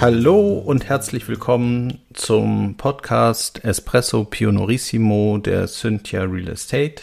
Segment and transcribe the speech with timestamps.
[0.00, 7.02] Hallo und herzlich willkommen zum Podcast Espresso Pionorissimo der Cynthia Real Estate.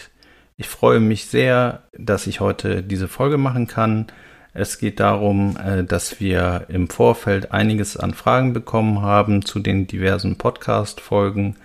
[0.58, 4.08] Ich freue mich sehr, dass ich heute diese Folge machen kann.
[4.55, 9.86] Es geht darum, äh, dass wir im Vorfeld einiges an Fragen bekommen haben zu den
[9.86, 11.55] diversen Podcast-Folgen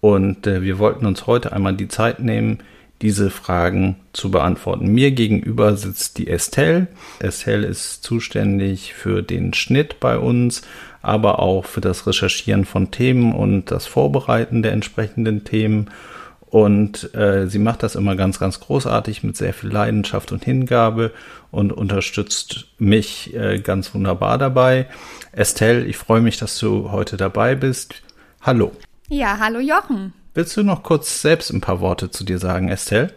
[0.00, 2.60] und äh, wir wollten uns heute einmal die Zeit nehmen,
[3.04, 4.86] diese Fragen zu beantworten.
[4.86, 6.86] Mir gegenüber sitzt die Estelle.
[7.18, 10.62] Estelle ist zuständig für den Schnitt bei uns,
[11.02, 15.90] aber auch für das Recherchieren von Themen und das Vorbereiten der entsprechenden Themen.
[16.46, 21.10] Und äh, sie macht das immer ganz, ganz großartig mit sehr viel Leidenschaft und Hingabe
[21.50, 24.86] und unterstützt mich äh, ganz wunderbar dabei.
[25.32, 27.96] Estelle, ich freue mich, dass du heute dabei bist.
[28.40, 28.72] Hallo.
[29.08, 30.14] Ja, hallo Jochen.
[30.36, 33.14] Willst du noch kurz selbst ein paar Worte zu dir sagen, Estelle?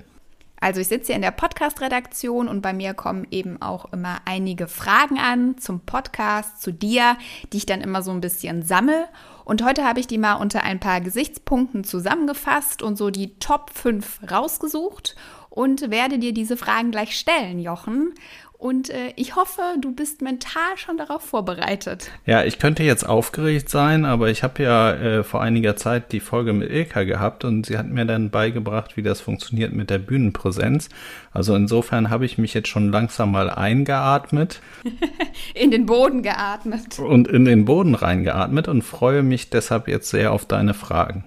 [0.59, 4.67] Also ich sitze hier in der Podcast-Redaktion und bei mir kommen eben auch immer einige
[4.67, 7.17] Fragen an zum Podcast, zu dir,
[7.51, 9.07] die ich dann immer so ein bisschen sammle.
[9.45, 13.71] Und heute habe ich die mal unter ein paar Gesichtspunkten zusammengefasst und so die Top
[13.73, 15.15] 5 rausgesucht
[15.49, 18.13] und werde dir diese Fragen gleich stellen, Jochen.
[18.59, 22.09] Und äh, ich hoffe, du bist mental schon darauf vorbereitet.
[22.25, 26.19] Ja, ich könnte jetzt aufgeregt sein, aber ich habe ja äh, vor einiger Zeit die
[26.19, 29.99] Folge mit Ilka gehabt und sie hat mir dann beigebracht, wie das funktioniert mit der
[29.99, 30.89] Bühnenpräsenz.
[31.31, 34.59] Also insofern habe ich mich jetzt schon langsam mal eingeatmet.
[35.53, 36.97] in den Boden geatmet.
[36.97, 41.25] Und in den Boden reingeatmet und freue mich deshalb jetzt sehr auf deine Fragen.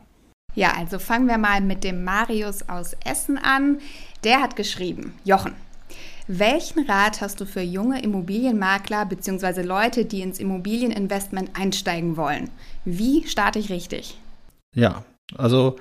[0.57, 3.79] Ja, also fangen wir mal mit dem Marius aus Essen an.
[4.25, 5.55] Der hat geschrieben, Jochen.
[6.33, 9.63] Welchen Rat hast du für junge Immobilienmakler bzw.
[9.63, 12.51] Leute, die ins Immobilieninvestment einsteigen wollen?
[12.85, 14.17] Wie starte ich richtig?
[14.77, 15.05] Ja,
[15.37, 15.75] also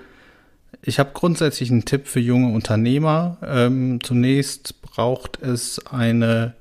[0.81, 3.37] ich habe grundsätzlich einen Tipp für junge Unternehmer.
[3.43, 6.55] Ähm, zunächst braucht es eine,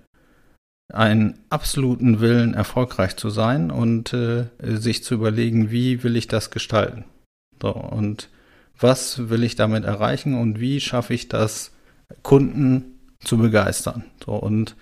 [0.93, 6.51] einen absoluten Willen, erfolgreich zu sein und äh, sich zu überlegen, wie will ich das
[6.51, 7.07] gestalten.
[7.63, 8.29] So, und
[8.79, 11.73] was will ich damit erreichen und wie schaffe ich das,
[12.23, 14.05] Kunden zu begeistern.
[14.25, 14.77] So, und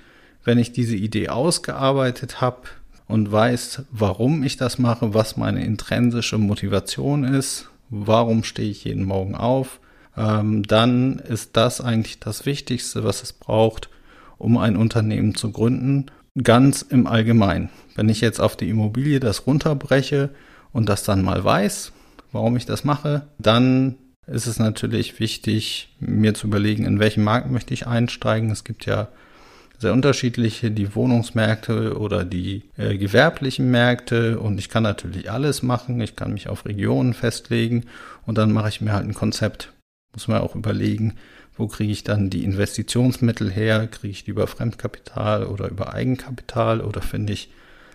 [0.45, 2.63] wenn ich diese Idee ausgearbeitet habe
[3.09, 9.05] und weiß, warum ich das mache, was meine intrinsische Motivation ist, warum stehe ich jeden
[9.05, 9.81] Morgen auf,
[10.17, 13.91] ähm, dann ist das eigentlich das Wichtigste, was es braucht,
[14.39, 16.07] um ein Unternehmen zu gründen.
[16.43, 17.71] Ganz im Allgemeinen.
[17.95, 20.31] Wenn ich jetzt auf die Immobilie das runterbreche
[20.73, 21.93] und das dann mal weiß,
[22.33, 27.51] warum ich das mache, dann ist es natürlich wichtig, mir zu überlegen, in welchen Markt
[27.51, 28.51] möchte ich einsteigen.
[28.51, 29.09] Es gibt ja
[29.79, 36.01] sehr unterschiedliche, die Wohnungsmärkte oder die äh, gewerblichen Märkte und ich kann natürlich alles machen.
[36.01, 37.85] Ich kann mich auf Regionen festlegen
[38.25, 39.73] und dann mache ich mir halt ein Konzept.
[40.13, 41.15] Muss man auch überlegen,
[41.57, 43.87] wo kriege ich dann die Investitionsmittel her?
[43.87, 47.51] Kriege ich die über Fremdkapital oder über Eigenkapital oder finde ich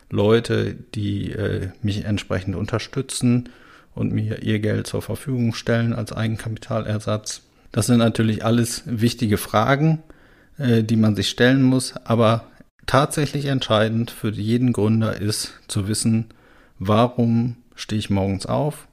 [0.10, 3.50] Leute, die äh, mich entsprechend unterstützen?
[3.94, 7.42] Und mir ihr Geld zur Verfügung stellen als Eigenkapitalersatz.
[7.72, 10.04] Das sind natürlich alles wichtige Fragen,
[10.58, 12.46] äh, die man sich stellen muss, aber
[12.86, 16.26] tatsächlich entscheidend für jeden Gründer ist zu wissen,
[16.80, 18.88] warum stehe ich morgens auf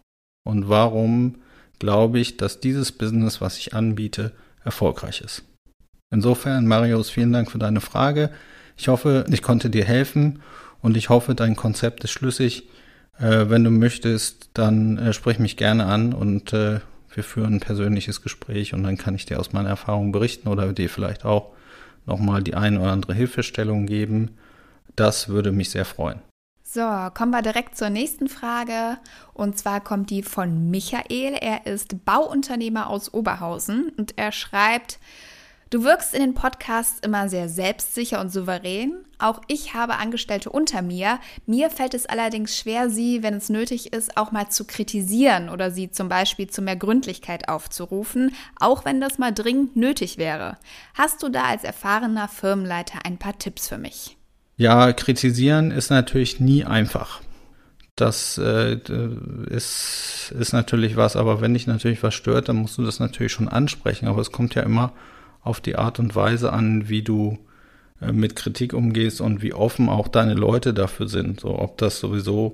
[0.45, 1.37] und warum
[1.79, 4.33] glaube ich, dass dieses Business, was ich anbiete,
[4.65, 5.45] erfolgreich ist.
[6.11, 8.31] Insofern, Marius, vielen Dank für deine Frage.
[8.77, 10.41] Ich hoffe, ich konnte dir helfen
[10.81, 12.69] und ich hoffe, dein Konzept ist schlüssig.
[13.19, 16.81] Äh, wenn du möchtest, dann äh, sprich mich gerne an und äh,
[17.13, 20.73] wir führen ein persönliches Gespräch und dann kann ich dir aus meiner Erfahrung berichten oder
[20.73, 21.53] dir vielleicht auch
[22.07, 24.37] nochmal die eine oder andere Hilfestellung geben.
[24.95, 26.21] Das würde mich sehr freuen.
[26.63, 26.83] So,
[27.15, 28.99] kommen wir direkt zur nächsten Frage.
[29.33, 31.35] Und zwar kommt die von Michael.
[31.41, 34.99] Er ist Bauunternehmer aus Oberhausen und er schreibt,
[35.71, 38.95] Du wirkst in den Podcasts immer sehr selbstsicher und souverän.
[39.19, 41.19] Auch ich habe Angestellte unter mir.
[41.45, 45.71] Mir fällt es allerdings schwer, sie, wenn es nötig ist, auch mal zu kritisieren oder
[45.71, 50.57] sie zum Beispiel zu mehr Gründlichkeit aufzurufen, auch wenn das mal dringend nötig wäre.
[50.95, 54.17] Hast du da als erfahrener Firmenleiter ein paar Tipps für mich?
[54.57, 57.21] Ja, kritisieren ist natürlich nie einfach.
[57.95, 58.79] Das äh,
[59.51, 63.33] ist, ist natürlich was, aber wenn dich natürlich was stört, dann musst du das natürlich
[63.33, 64.09] schon ansprechen.
[64.09, 64.95] Aber es kommt ja immer
[65.49, 67.39] auf die Art und Weise an, wie du
[68.01, 71.41] äh, mit Kritik umgehst und wie offen auch deine Leute dafür sind.
[71.41, 72.53] So, ob das sowieso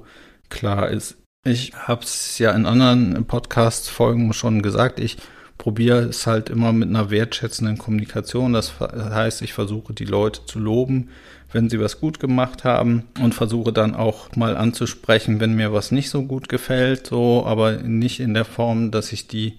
[0.48, 4.98] klar ist, Ich habe es ja in anderen Podcast-Folgen schon gesagt.
[4.98, 5.18] Ich
[5.58, 8.54] probiere es halt immer mit einer wertschätzenden Kommunikation.
[8.54, 11.10] Das heißt, ich versuche die Leute zu loben,
[11.52, 15.90] wenn sie was gut gemacht haben und versuche dann auch mal anzusprechen, wenn mir was
[15.92, 19.58] nicht so gut gefällt, so, aber nicht in der Form, dass ich die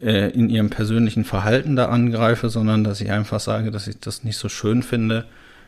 [0.00, 4.24] äh, in ihrem persönlichen Verhalten da angreife, sondern dass ich einfach sage, dass ich das
[4.24, 5.24] nicht so schön finde,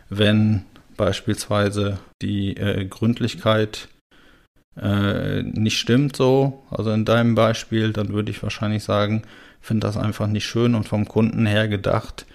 [0.08, 0.62] wenn
[0.96, 3.88] beispielsweise die äh, Gründlichkeit
[4.80, 9.22] äh, nicht stimmt so, also in deinem Beispiel, dann würde ich wahrscheinlich sagen,
[9.60, 12.26] finde das einfach nicht schön und vom Kunden her gedacht,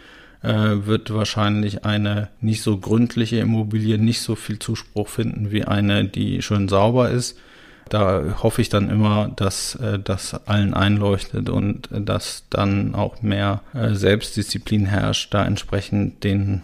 [0.42, 6.06] äh, wird wahrscheinlich eine nicht so gründliche Immobilie nicht so viel Zuspruch finden wie eine,
[6.06, 7.40] die schön sauber ist.
[7.90, 13.22] Da hoffe ich dann immer, dass äh, das allen einleuchtet und äh, dass dann auch
[13.22, 16.64] mehr äh, Selbstdisziplin herrscht, da entsprechend den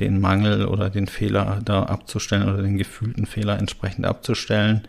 [0.00, 4.86] den Mangel oder den Fehler da abzustellen oder den gefühlten Fehler entsprechend abzustellen.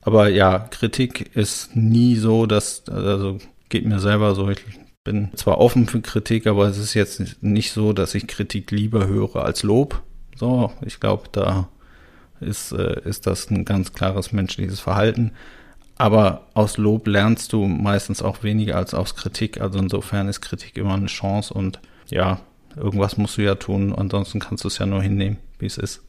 [0.00, 3.38] Aber ja, Kritik ist nie so, dass, also
[3.68, 4.60] geht mir selber so, ich
[5.04, 9.06] bin zwar offen für Kritik, aber es ist jetzt nicht so, dass ich Kritik lieber
[9.06, 10.02] höre als Lob.
[10.36, 11.68] So, ich glaube, da
[12.40, 15.32] ist, äh, ist das ein ganz klares menschliches Verhalten.
[15.98, 19.60] Aber aus Lob lernst du meistens auch weniger als aus Kritik.
[19.60, 22.40] Also insofern ist Kritik immer eine Chance und ja,
[22.76, 23.94] irgendwas musst du ja tun.
[23.94, 26.02] Ansonsten kannst du es ja nur hinnehmen, wie es ist.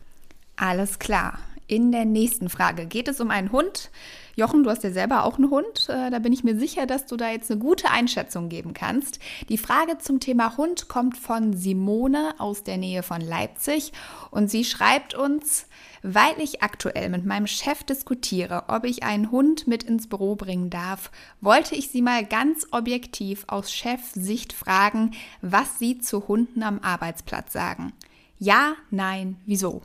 [0.58, 1.40] Alles klar.
[1.70, 3.92] In der nächsten Frage geht es um einen Hund.
[4.38, 5.90] Jochen, du hast ja selber auch einen Hund.
[5.90, 9.20] Äh, da bin ich mir sicher, dass du da jetzt eine gute Einschätzung geben kannst.
[9.50, 13.92] Die Frage zum Thema Hund kommt von Simone aus der Nähe von Leipzig
[14.32, 15.68] und sie schreibt uns,
[16.04, 20.70] weil ich aktuell mit meinem Chef diskutiere, ob ich einen Hund mit ins Büro bringen
[20.70, 21.12] darf,
[21.42, 25.12] wollte ich sie mal ganz objektiv aus Chefsicht fragen,
[25.42, 27.92] was sie zu Hunden am Arbeitsplatz sagen.
[28.40, 29.82] Ja, nein, wieso?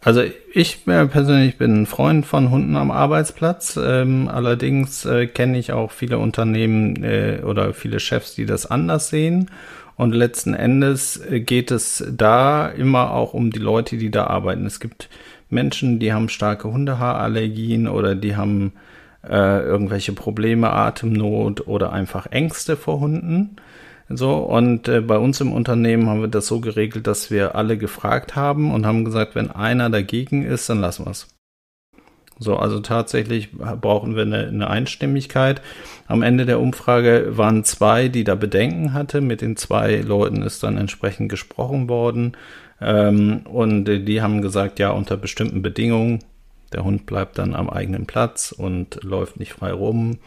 [0.00, 0.22] Also
[0.54, 3.78] ich persönlich bin ein Freund von Hunden am Arbeitsplatz.
[3.82, 9.08] Ähm, allerdings äh, kenne ich auch viele Unternehmen äh, oder viele Chefs, die das anders
[9.08, 9.50] sehen.
[9.96, 14.66] Und letzten Endes äh, geht es da immer auch um die Leute, die da arbeiten.
[14.66, 15.08] Es gibt
[15.50, 18.74] Menschen, die haben starke Hundehaarallergien oder die haben
[19.28, 23.56] äh, irgendwelche Probleme, Atemnot oder einfach Ängste vor Hunden.
[24.10, 27.76] So, und äh, bei uns im Unternehmen haben wir das so geregelt, dass wir alle
[27.76, 31.28] gefragt haben und haben gesagt, wenn einer dagegen ist, dann lassen wir es.
[32.40, 35.60] So, also tatsächlich brauchen wir eine, eine, Einstimmigkeit.
[36.06, 39.20] Am Ende der Umfrage waren zwei, die da Bedenken hatte.
[39.20, 42.36] Mit den zwei Leuten ist dann entsprechend gesprochen worden.
[42.80, 46.20] Ähm, und die haben gesagt, ja, unter bestimmten Bedingungen.
[46.72, 50.18] Der Hund bleibt dann am eigenen Platz und läuft nicht frei rum.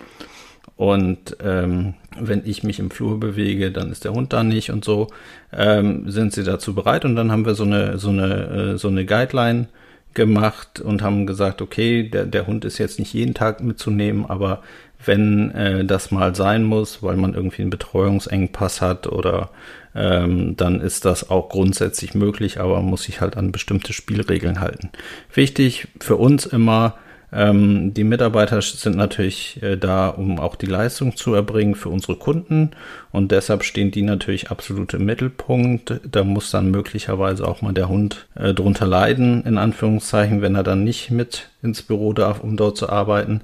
[0.81, 4.83] Und ähm, wenn ich mich im Flur bewege, dann ist der Hund da nicht und
[4.83, 5.09] so.
[5.53, 7.05] Ähm, sind sie dazu bereit?
[7.05, 9.67] Und dann haben wir so eine, so eine, äh, so eine Guideline
[10.15, 14.63] gemacht und haben gesagt, okay, der, der Hund ist jetzt nicht jeden Tag mitzunehmen, aber
[15.05, 19.51] wenn äh, das mal sein muss, weil man irgendwie einen Betreuungsengpass hat oder
[19.93, 24.59] ähm, dann ist das auch grundsätzlich möglich, aber man muss sich halt an bestimmte Spielregeln
[24.59, 24.89] halten.
[25.31, 26.95] Wichtig für uns immer,
[27.33, 32.17] ähm, die Mitarbeiter sind natürlich äh, da, um auch die Leistung zu erbringen für unsere
[32.17, 32.71] Kunden
[33.11, 36.01] und deshalb stehen die natürlich absolut im Mittelpunkt.
[36.09, 40.63] Da muss dann möglicherweise auch mal der Hund äh, drunter leiden, in Anführungszeichen, wenn er
[40.63, 43.41] dann nicht mit ins Büro darf, um dort zu arbeiten.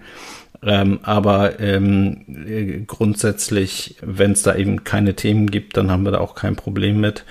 [0.63, 6.11] Ähm, aber ähm, äh, grundsätzlich, wenn es da eben keine Themen gibt, dann haben wir
[6.11, 7.23] da auch kein Problem mit.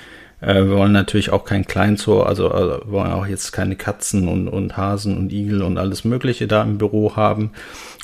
[0.46, 4.48] Äh, wir wollen natürlich auch kein Kleinzoo, also, also wollen auch jetzt keine Katzen und,
[4.48, 7.50] und Hasen und Igel und alles Mögliche da im Büro haben.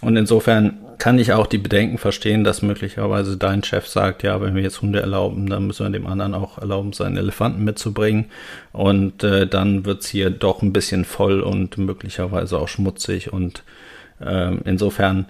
[0.01, 4.57] Und insofern kann ich auch die Bedenken verstehen, dass möglicherweise dein Chef sagt, ja, wenn
[4.57, 8.27] wir jetzt Hunde erlauben, dann müssen wir dem anderen auch erlauben, seinen Elefanten mitzubringen.
[8.73, 13.33] Und äh, dann wird's hier doch ein bisschen voll und möglicherweise auch schmutzig.
[13.33, 13.63] Und
[14.21, 15.27] äh, insofern,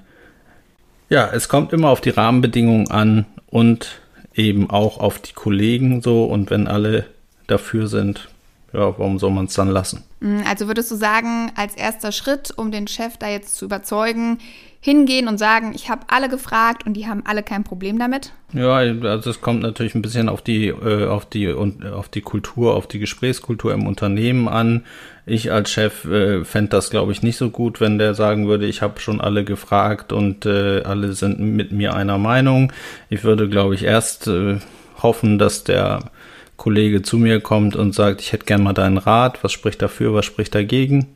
[1.10, 4.01] ja, es kommt immer auf die Rahmenbedingungen an und
[4.34, 7.06] eben auch auf die Kollegen so und wenn alle
[7.46, 8.28] dafür sind,
[8.72, 10.04] ja, warum soll man es dann lassen?
[10.20, 14.38] Mm, also würdest du sagen, als erster Schritt, um den Chef da jetzt zu überzeugen,
[14.84, 18.32] hingehen und sagen, ich habe alle gefragt und die haben alle kein Problem damit?
[18.52, 22.20] Ja, also es kommt natürlich ein bisschen auf die, äh, auf die und auf die
[22.20, 24.82] Kultur, auf die Gesprächskultur im Unternehmen an.
[25.24, 28.66] Ich als Chef äh, fände das, glaube ich, nicht so gut, wenn der sagen würde,
[28.66, 32.72] ich habe schon alle gefragt und äh, alle sind mit mir einer Meinung.
[33.08, 34.58] Ich würde, glaube ich, erst äh,
[35.00, 36.10] hoffen, dass der
[36.56, 40.12] Kollege zu mir kommt und sagt, ich hätte gern mal deinen Rat, was spricht dafür,
[40.12, 41.06] was spricht dagegen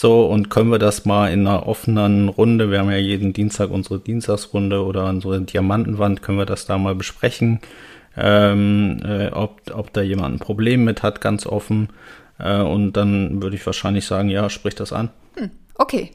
[0.00, 3.70] so, und können wir das mal in einer offenen Runde, wir haben ja jeden Dienstag
[3.70, 7.58] unsere Dienstagsrunde oder unsere Diamantenwand, können wir das da mal besprechen,
[8.16, 11.88] ähm, äh, ob, ob da jemand ein Problem mit hat, ganz offen.
[12.38, 15.10] Äh, und dann würde ich wahrscheinlich sagen, ja, sprich das an.
[15.34, 16.12] Hm, okay.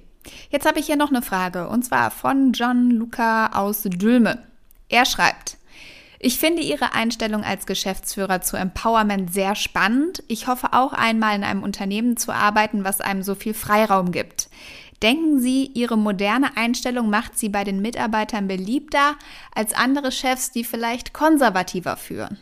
[0.49, 4.39] Jetzt habe ich hier noch eine Frage und zwar von John Luca aus Dülme.
[4.87, 5.57] Er schreibt,
[6.23, 10.23] ich finde Ihre Einstellung als Geschäftsführer zu Empowerment sehr spannend.
[10.29, 14.49] Ich hoffe auch einmal in einem Unternehmen zu arbeiten, was einem so viel Freiraum gibt.
[15.01, 19.15] Denken Sie, Ihre moderne Einstellung macht Sie bei den Mitarbeitern beliebter
[19.53, 22.37] als andere Chefs, die vielleicht konservativer führen?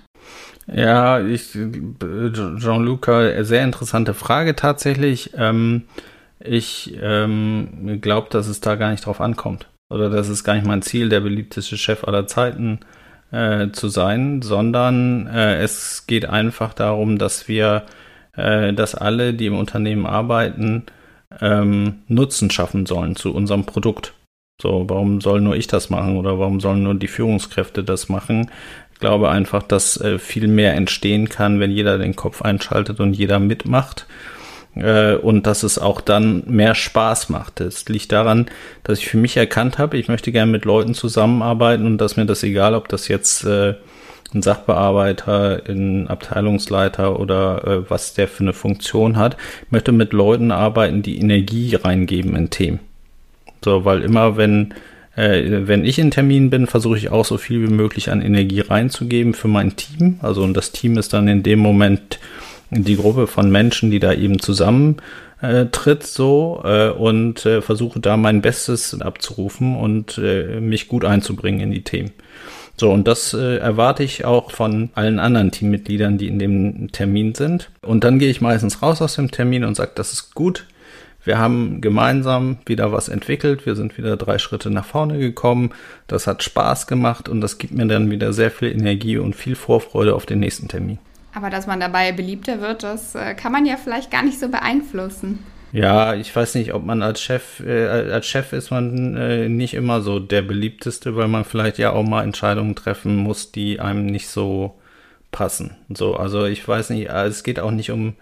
[0.67, 5.31] Ja, ich, Jean-Luc, sehr interessante Frage tatsächlich.
[5.35, 5.85] Ähm,
[6.39, 9.67] ich ähm, glaube, dass es da gar nicht drauf ankommt.
[9.89, 13.00] Oder dass es gar nicht mein Ziel, der beliebteste Chef aller Zeiten äh,
[13.71, 17.83] zu sein, sondern äh, es geht einfach darum, dass wir,
[18.35, 20.85] äh, dass alle, die im Unternehmen arbeiten,
[21.39, 24.13] ähm, Nutzen schaffen sollen zu unserem Produkt.
[24.61, 28.51] So, warum soll nur ich das machen oder warum sollen nur die Führungskräfte das machen?
[28.93, 33.13] Ich glaube einfach, dass äh, viel mehr entstehen kann, wenn jeder den Kopf einschaltet und
[33.13, 34.05] jeder mitmacht
[34.75, 37.61] äh, und dass es auch dann mehr Spaß macht.
[37.61, 38.47] Es liegt daran,
[38.83, 42.25] dass ich für mich erkannt habe, ich möchte gerne mit Leuten zusammenarbeiten und dass mir
[42.25, 43.75] das egal, ob das jetzt äh,
[44.33, 49.35] ein Sachbearbeiter, ein Abteilungsleiter oder äh, was der für eine Funktion hat.
[49.65, 52.79] Ich möchte mit Leuten arbeiten, die Energie reingeben in Themen.
[53.63, 54.73] So, weil immer wenn
[55.15, 58.61] äh, wenn ich in Terminen bin, versuche ich auch so viel wie möglich an Energie
[58.61, 60.19] reinzugeben für mein Team.
[60.21, 62.19] Also und das Team ist dann in dem Moment
[62.71, 64.97] die Gruppe von Menschen, die da eben zusammen
[65.41, 65.65] äh,
[66.01, 71.83] so äh, und äh, versuche da mein Bestes abzurufen und mich gut einzubringen in die
[71.83, 72.11] Themen.
[72.77, 77.35] So, und das äh, erwarte ich auch von allen anderen Teammitgliedern, die in dem Termin
[77.35, 77.69] sind.
[77.83, 80.65] Und dann gehe ich meistens raus aus dem Termin und sage, das ist gut.
[81.23, 83.67] Wir haben gemeinsam wieder was entwickelt.
[83.67, 85.71] Wir sind wieder drei Schritte nach vorne gekommen.
[86.07, 89.55] Das hat Spaß gemacht und das gibt mir dann wieder sehr viel Energie und viel
[89.55, 90.97] Vorfreude auf den nächsten Termin.
[91.33, 94.49] Aber dass man dabei beliebter wird, das äh, kann man ja vielleicht gar nicht so
[94.49, 95.39] beeinflussen.
[95.71, 99.73] Ja, ich weiß nicht, ob man als Chef, äh, als Chef ist man äh, nicht
[99.73, 104.05] immer so der beliebteste, weil man vielleicht ja auch mal Entscheidungen treffen muss, die einem
[104.05, 104.75] nicht so
[105.31, 105.77] passen.
[105.89, 108.15] So, also ich weiß nicht, äh, es geht auch nicht um,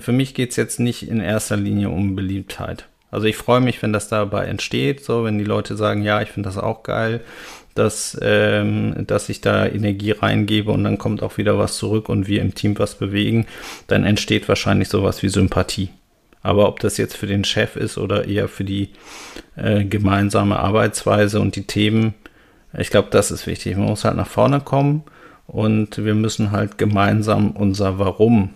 [0.00, 2.86] für mich geht es jetzt nicht in erster Linie um Beliebtheit.
[3.10, 6.30] Also ich freue mich, wenn das dabei entsteht, so wenn die Leute sagen, ja, ich
[6.30, 7.22] finde das auch geil
[7.78, 12.26] dass, ähm, dass ich da Energie reingebe und dann kommt auch wieder was zurück und
[12.26, 13.46] wir im Team was bewegen,
[13.86, 15.90] dann entsteht wahrscheinlich sowas wie Sympathie.
[16.42, 18.90] Aber ob das jetzt für den Chef ist oder eher für die
[19.56, 22.14] äh, gemeinsame Arbeitsweise und die Themen,
[22.76, 23.76] ich glaube, das ist wichtig.
[23.76, 25.04] Man muss halt nach vorne kommen
[25.46, 28.50] und wir müssen halt gemeinsam unser Warum,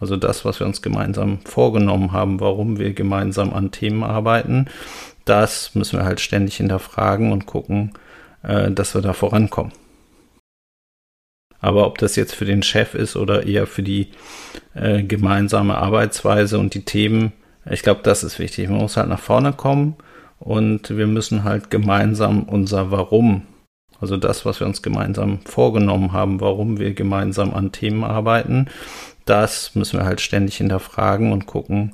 [0.00, 4.66] also das, was wir uns gemeinsam vorgenommen haben, warum wir gemeinsam an Themen arbeiten,
[5.24, 7.92] das müssen wir halt ständig hinterfragen und gucken,
[8.42, 9.72] äh, dass wir da vorankommen.
[11.60, 14.08] Aber ob das jetzt für den Chef ist oder eher für die
[14.74, 17.32] äh, gemeinsame Arbeitsweise und die Themen,
[17.70, 18.68] ich glaube, das ist wichtig.
[18.70, 19.96] Man muss halt nach vorne kommen
[20.38, 23.42] und wir müssen halt gemeinsam unser Warum,
[24.00, 28.66] also das, was wir uns gemeinsam vorgenommen haben, warum wir gemeinsam an Themen arbeiten,
[29.26, 31.92] das müssen wir halt ständig hinterfragen und gucken,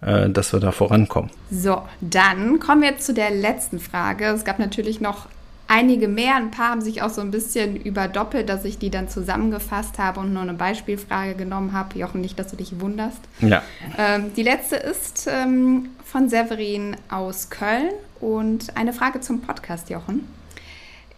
[0.00, 1.30] äh, dass wir da vorankommen.
[1.50, 4.26] So, dann kommen wir zu der letzten Frage.
[4.26, 5.26] Es gab natürlich noch
[5.66, 6.36] einige mehr.
[6.36, 10.20] Ein paar haben sich auch so ein bisschen überdoppelt, dass ich die dann zusammengefasst habe
[10.20, 11.98] und nur eine Beispielfrage genommen habe.
[11.98, 13.20] Jochen, nicht, dass du dich wunderst.
[13.40, 13.62] Ja.
[13.98, 20.37] Ähm, die letzte ist ähm, von Severin aus Köln und eine Frage zum Podcast, Jochen.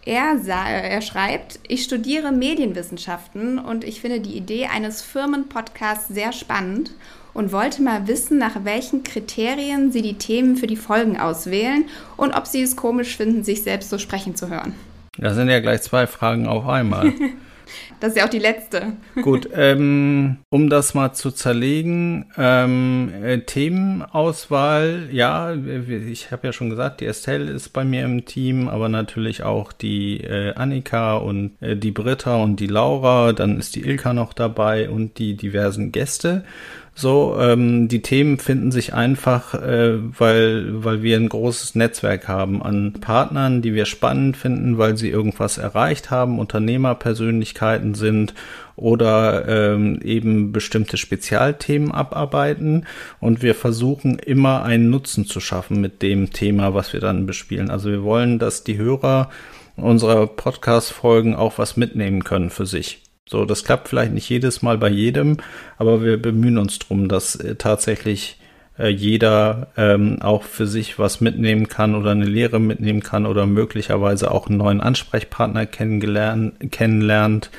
[0.03, 6.91] Er, er, schreibt, ich studiere Medienwissenschaften und ich finde die Idee eines Firmenpodcasts sehr spannend
[7.33, 11.85] und wollte mal wissen, nach welchen Kriterien Sie die Themen für die Folgen auswählen
[12.17, 14.73] und ob Sie es komisch finden, sich selbst so sprechen zu hören.
[15.17, 17.13] Das sind ja gleich zwei Fragen auf einmal.
[17.99, 18.93] Das ist ja auch die letzte.
[19.21, 26.69] Gut, ähm, um das mal zu zerlegen, ähm, äh, Themenauswahl, ja, ich habe ja schon
[26.69, 31.51] gesagt, die Estelle ist bei mir im Team, aber natürlich auch die äh, Annika und
[31.61, 35.91] äh, die Britta und die Laura, dann ist die Ilka noch dabei und die diversen
[35.91, 36.43] Gäste.
[37.01, 42.61] So, ähm, die Themen finden sich einfach, äh, weil, weil wir ein großes Netzwerk haben
[42.61, 48.35] an Partnern, die wir spannend finden, weil sie irgendwas erreicht haben, Unternehmerpersönlichkeiten sind
[48.75, 52.85] oder ähm, eben bestimmte Spezialthemen abarbeiten.
[53.19, 57.71] Und wir versuchen immer einen Nutzen zu schaffen mit dem Thema, was wir dann bespielen.
[57.71, 59.31] Also wir wollen, dass die Hörer
[59.75, 63.01] unserer Podcast-Folgen auch was mitnehmen können für sich.
[63.31, 65.37] So, das klappt vielleicht nicht jedes Mal bei jedem,
[65.77, 68.37] aber wir bemühen uns drum, dass äh, tatsächlich
[68.77, 73.45] äh, jeder ähm, auch für sich was mitnehmen kann oder eine Lehre mitnehmen kann oder
[73.45, 77.51] möglicherweise auch einen neuen Ansprechpartner kennenlernt.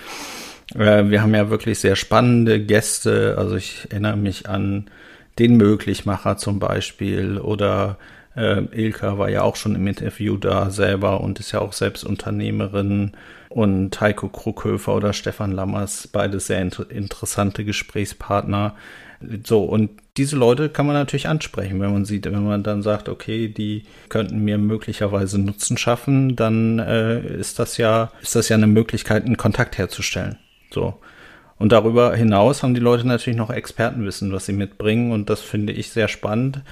[0.74, 3.36] Äh, wir haben ja wirklich sehr spannende Gäste.
[3.38, 4.90] Also ich erinnere mich an
[5.38, 7.96] den Möglichmacher zum Beispiel oder
[8.36, 12.04] Äh, Ilka war ja auch schon im Interview da selber und ist ja auch selbst
[12.04, 13.12] Unternehmerin.
[13.48, 18.74] Und Heiko Kruckhöfer oder Stefan Lammers, beide sehr inter interessante Gesprächspartner.
[19.44, 23.08] So, und diese Leute kann man natürlich ansprechen, wenn man sieht, wenn man dann sagt,
[23.08, 28.56] okay, die könnten mir möglicherweise Nutzen schaffen, dann äh, ist das ja, ist das ja
[28.56, 30.38] eine Möglichkeit, einen Kontakt herzustellen.
[30.70, 30.98] So.
[31.58, 35.12] Und darüber hinaus haben die Leute natürlich noch Expertenwissen, was sie mitbringen.
[35.12, 36.62] Und das finde ich sehr spannend,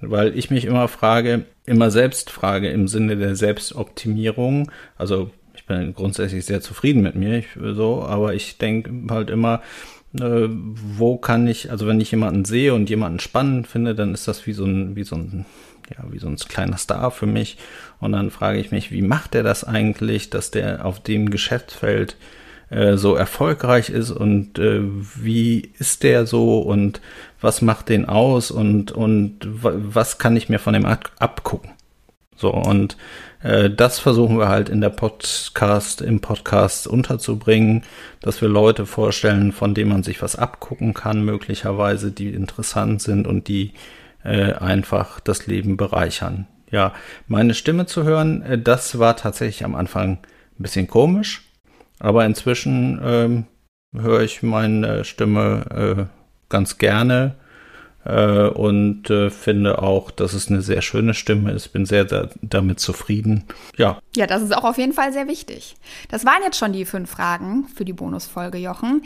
[0.00, 4.70] weil ich mich immer frage, immer selbst frage im Sinne der Selbstoptimierung.
[4.96, 9.62] Also ich bin grundsätzlich sehr zufrieden mit mir, ich, so, aber ich denke halt immer,
[10.20, 14.28] äh, wo kann ich, also wenn ich jemanden sehe und jemanden spannend finde, dann ist
[14.28, 15.46] das wie so ein, wie so ein,
[15.90, 17.58] ja, wie so ein kleiner Star für mich.
[18.00, 22.16] Und dann frage ich mich, wie macht der das eigentlich, dass der auf dem Geschäftsfeld
[22.70, 27.00] äh, so erfolgreich ist und äh, wie ist der so und
[27.40, 31.70] was macht den aus und, und was kann ich mir von dem abgucken?
[32.36, 32.96] So, und
[33.42, 37.82] äh, das versuchen wir halt in der Podcast, im Podcast unterzubringen,
[38.20, 43.26] dass wir Leute vorstellen, von denen man sich was abgucken kann, möglicherweise, die interessant sind
[43.26, 43.72] und die
[44.22, 46.46] äh, einfach das Leben bereichern.
[46.70, 46.92] Ja,
[47.28, 50.18] meine Stimme zu hören, äh, das war tatsächlich am Anfang
[50.58, 51.45] ein bisschen komisch,
[51.98, 53.44] aber inzwischen ähm,
[53.94, 57.34] höre ich meine Stimme äh, ganz gerne
[58.04, 61.68] äh, und äh, finde auch, dass es eine sehr schöne Stimme ist.
[61.68, 63.44] Bin sehr da, damit zufrieden.
[63.76, 63.98] Ja.
[64.14, 65.76] Ja, das ist auch auf jeden Fall sehr wichtig.
[66.08, 69.02] Das waren jetzt schon die fünf Fragen für die Bonusfolge, Jochen.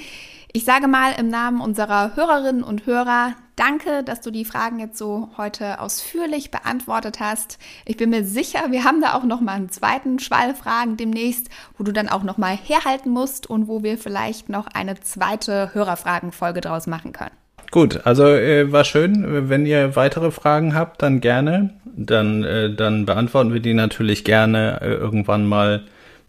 [0.53, 4.99] Ich sage mal im Namen unserer Hörerinnen und Hörer, danke, dass du die Fragen jetzt
[4.99, 7.61] so heute ausführlich beantwortet hast.
[7.85, 11.51] Ich bin mir sicher, wir haben da auch noch mal einen zweiten Schwall Fragen demnächst,
[11.79, 15.73] wo du dann auch noch mal herhalten musst und wo wir vielleicht noch eine zweite
[15.73, 17.31] Hörerfragenfolge draus machen können.
[17.71, 19.49] Gut, also äh, war schön.
[19.49, 21.71] Wenn ihr weitere Fragen habt, dann gerne.
[21.85, 25.85] Dann, äh, dann beantworten wir die natürlich gerne äh, irgendwann mal,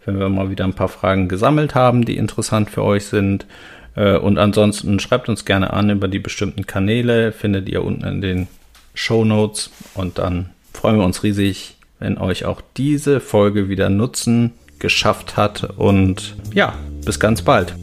[0.06, 3.48] wenn wir mal wieder ein paar Fragen gesammelt haben, die interessant für euch sind.
[3.96, 8.22] Äh, und ansonsten schreibt uns gerne an über die bestimmten Kanäle, findet ihr unten in
[8.22, 8.48] den
[8.94, 9.72] Show Notes.
[9.94, 15.64] Und dann freuen wir uns riesig, wenn euch auch diese Folge wieder Nutzen geschafft hat.
[15.78, 16.74] Und ja,
[17.06, 17.76] bis ganz bald.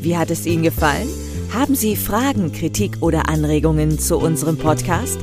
[0.00, 1.08] Wie hat es Ihnen gefallen?
[1.52, 5.18] Haben Sie Fragen, Kritik oder Anregungen zu unserem Podcast?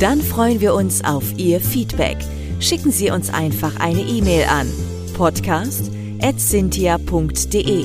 [0.00, 2.16] Dann freuen wir uns auf Ihr Feedback.
[2.60, 4.66] Schicken Sie uns einfach eine E-Mail an
[5.16, 7.84] podcast@cynthia.de.